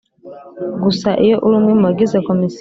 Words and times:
gusa 0.83 1.09
iyo 1.25 1.35
ari 1.45 1.55
umwe 1.59 1.71
mu 1.79 1.85
bagize 1.89 2.17
Komisiyo 2.27 2.49